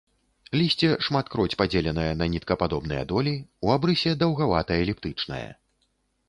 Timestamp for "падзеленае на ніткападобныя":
1.61-3.03